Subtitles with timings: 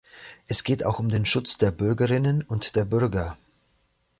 [0.47, 3.37] Es geht auch um den Schutz der Bürgerinnen und der Bürger.